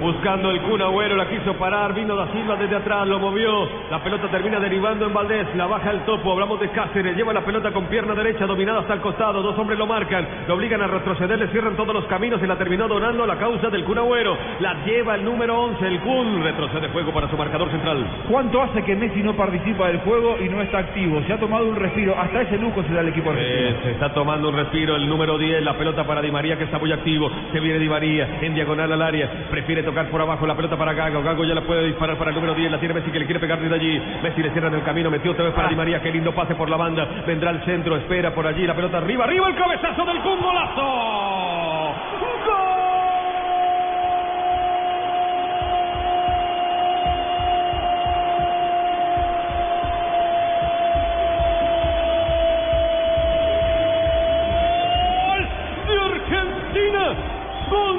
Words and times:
Buscando 0.00 0.50
el 0.50 0.60
Kun 0.62 0.80
Agüero, 0.80 1.16
la 1.16 1.28
quiso 1.28 1.54
parar, 1.54 1.92
vino 1.92 2.14
da 2.14 2.30
Silva 2.32 2.54
desde 2.54 2.76
atrás, 2.76 3.06
lo 3.08 3.18
movió, 3.18 3.68
la 3.90 4.02
pelota 4.02 4.28
termina 4.28 4.60
derivando 4.60 5.06
en 5.06 5.12
Valdés, 5.12 5.46
la 5.56 5.66
baja 5.66 5.90
el 5.90 6.04
topo, 6.04 6.32
hablamos 6.32 6.60
de 6.60 6.70
Cáceres, 6.70 7.16
lleva 7.16 7.32
la 7.32 7.44
pelota 7.44 7.72
con 7.72 7.86
pierna 7.86 8.14
derecha, 8.14 8.46
dominada 8.46 8.80
hasta 8.80 8.94
el 8.94 9.00
costado, 9.00 9.42
dos 9.42 9.58
hombres 9.58 9.76
lo 9.76 9.86
marcan, 9.86 10.26
lo 10.46 10.54
obligan 10.54 10.82
a 10.82 10.86
retroceder, 10.86 11.36
le 11.36 11.48
cierran 11.48 11.74
todos 11.74 11.92
los 11.92 12.04
caminos 12.04 12.40
y 12.42 12.46
la 12.46 12.56
terminó 12.56 12.86
donando 12.86 13.24
a 13.24 13.26
la 13.26 13.36
causa 13.36 13.70
del 13.70 13.84
Kun 13.84 13.98
Agüero, 13.98 14.36
la 14.60 14.84
lleva 14.84 15.16
el 15.16 15.24
número 15.24 15.60
11, 15.62 15.86
el 15.86 16.00
Kun, 16.00 16.44
retrocede 16.44 16.88
juego 16.88 17.12
para 17.12 17.28
su 17.28 17.36
marcador 17.36 17.68
central. 17.70 18.06
¿Cuánto 18.30 18.62
hace 18.62 18.84
que 18.84 18.94
Messi 18.94 19.22
no 19.22 19.34
participa 19.34 19.88
del 19.88 19.98
juego 19.98 20.36
y 20.40 20.48
no 20.48 20.62
está 20.62 20.78
activo? 20.78 21.20
Se 21.26 21.32
ha 21.32 21.40
tomado 21.40 21.68
un 21.68 21.74
respiro, 21.74 22.14
hasta 22.16 22.42
ese 22.42 22.56
lujo 22.56 22.84
se 22.84 22.94
da 22.94 23.00
el 23.00 23.08
equipo. 23.08 23.32
Eh, 23.36 23.76
se 23.82 23.90
está 23.92 24.12
tomando 24.14 24.48
un 24.48 24.56
respiro 24.56 24.94
el 24.94 25.08
número 25.08 25.36
10, 25.36 25.62
la 25.62 25.74
pelota 25.76 26.04
para 26.04 26.22
Di 26.22 26.30
María 26.30 26.56
que 26.56 26.64
está 26.64 26.78
muy 26.78 26.92
activo, 26.92 27.30
se 27.52 27.58
viene 27.58 27.80
Di 27.80 27.88
María 27.88 28.38
en 28.42 28.54
diagonal 28.54 28.92
al 28.92 29.02
área, 29.02 29.48
prefiere 29.50 29.87
tocar 29.88 30.10
por 30.10 30.20
abajo 30.20 30.46
la 30.46 30.54
pelota 30.54 30.76
para 30.76 30.92
Gago. 30.92 31.22
Gago 31.22 31.44
ya 31.44 31.54
la 31.54 31.62
puede 31.62 31.86
disparar 31.86 32.18
para 32.18 32.30
el 32.30 32.34
número 32.34 32.54
10. 32.54 32.70
La 32.70 32.78
tiene 32.78 32.92
Messi 32.92 33.10
que 33.10 33.18
le 33.20 33.24
quiere 33.24 33.40
pegar 33.40 33.58
desde 33.58 33.74
allí. 33.74 33.98
Messi 34.22 34.42
le 34.42 34.50
cierra 34.50 34.68
en 34.68 34.74
el 34.74 34.82
camino. 34.82 35.10
Metió 35.10 35.32
otra 35.32 35.46
vez 35.46 35.54
para 35.54 35.68
Di 35.68 35.76
María. 35.76 36.02
Qué 36.02 36.12
lindo 36.12 36.34
pase 36.34 36.54
por 36.54 36.68
la 36.68 36.76
banda. 36.76 37.08
Vendrá 37.26 37.50
al 37.50 37.64
centro. 37.64 37.96
Espera 37.96 38.34
por 38.34 38.46
allí. 38.46 38.66
La 38.66 38.74
pelota 38.74 38.98
arriba. 38.98 39.24
Arriba 39.24 39.48
el 39.48 39.54
cabezazo 39.54 40.04
del 40.04 40.20
Kun. 40.20 40.40
¡Golazo! 40.40 41.27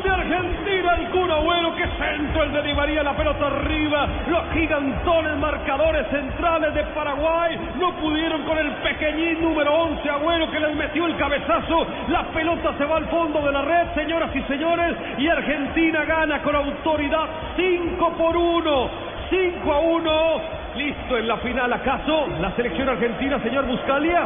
Argentina, 0.09 0.95
el 0.95 1.09
Kun 1.09 1.31
Agüero, 1.31 1.75
que 1.75 1.85
centro 1.97 2.43
el 2.43 2.51
de 2.53 2.61
Di 2.63 2.73
María, 2.73 3.03
la 3.03 3.13
pelota 3.15 3.47
arriba, 3.47 4.07
los 4.27 4.51
gigantones 4.53 5.37
marcadores 5.37 6.07
centrales 6.07 6.73
de 6.73 6.83
Paraguay 6.95 7.57
no 7.79 7.93
pudieron 7.95 8.43
con 8.43 8.57
el 8.57 8.71
pequeñín 8.83 9.41
número 9.41 9.73
11 9.73 10.09
Agüero 10.09 10.51
que 10.51 10.59
les 10.59 10.75
metió 10.75 11.05
el 11.05 11.15
cabezazo, 11.17 11.87
la 12.09 12.23
pelota 12.33 12.73
se 12.77 12.85
va 12.85 12.97
al 12.97 13.05
fondo 13.07 13.41
de 13.41 13.51
la 13.51 13.61
red, 13.61 13.87
señoras 13.95 14.35
y 14.35 14.41
señores, 14.43 14.95
y 15.17 15.27
Argentina 15.27 16.05
gana 16.05 16.41
con 16.41 16.55
autoridad 16.55 17.25
5 17.55 18.13
por 18.17 18.35
1, 18.35 18.89
5 19.29 19.73
a 19.73 19.79
1, 19.79 20.41
listo 20.75 21.17
en 21.17 21.27
la 21.27 21.37
final, 21.37 21.71
¿acaso 21.73 22.27
la 22.39 22.51
selección 22.55 22.89
argentina, 22.89 23.39
señor 23.43 23.65
Buscalia? 23.65 24.25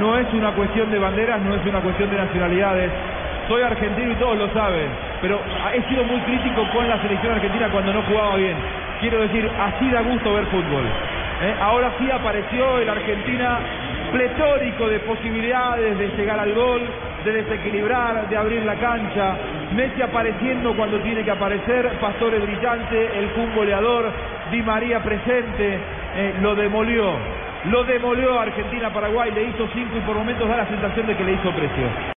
No 0.00 0.18
es 0.18 0.32
una 0.34 0.52
cuestión 0.52 0.90
de 0.90 0.98
banderas, 0.98 1.40
no 1.40 1.54
es 1.54 1.66
una 1.66 1.80
cuestión 1.80 2.10
de 2.10 2.16
nacionalidades 2.16 2.90
soy 3.48 3.62
argentino 3.62 4.12
y 4.12 4.14
todos 4.16 4.36
lo 4.38 4.52
saben, 4.52 4.88
pero 5.20 5.40
he 5.74 5.82
sido 5.88 6.04
muy 6.04 6.20
crítico 6.20 6.66
con 6.72 6.88
la 6.88 7.00
selección 7.00 7.34
argentina 7.34 7.68
cuando 7.70 7.92
no 7.92 8.02
jugaba 8.02 8.36
bien. 8.36 8.56
Quiero 9.00 9.20
decir, 9.20 9.48
así 9.58 9.90
da 9.90 10.00
gusto 10.02 10.34
ver 10.34 10.46
fútbol. 10.46 10.84
¿eh? 11.42 11.54
Ahora 11.60 11.92
sí 11.98 12.10
apareció 12.10 12.78
el 12.78 12.88
Argentina 12.88 13.58
pletórico 14.12 14.88
de 14.88 15.00
posibilidades 15.00 15.98
de 15.98 16.08
llegar 16.16 16.40
al 16.40 16.54
gol, 16.54 16.82
de 17.24 17.32
desequilibrar, 17.32 18.28
de 18.28 18.36
abrir 18.36 18.64
la 18.64 18.76
cancha. 18.76 19.36
Messi 19.74 20.00
apareciendo 20.00 20.74
cuando 20.74 20.98
tiene 21.00 21.24
que 21.24 21.30
aparecer, 21.30 21.90
Pastore 22.00 22.38
brillante, 22.38 23.18
el 23.18 23.30
Kun 23.30 23.50
Di 24.50 24.62
María 24.62 25.02
presente, 25.02 25.78
eh, 26.16 26.34
lo 26.40 26.54
demolió. 26.54 27.12
Lo 27.70 27.82
demolió 27.84 28.38
Argentina-Paraguay, 28.38 29.32
le 29.32 29.42
hizo 29.44 29.68
cinco 29.74 29.96
y 29.96 30.00
por 30.00 30.16
momentos 30.16 30.48
da 30.48 30.58
la 30.58 30.68
sensación 30.68 31.06
de 31.06 31.16
que 31.16 31.24
le 31.24 31.32
hizo 31.32 31.50
precio. 31.50 32.14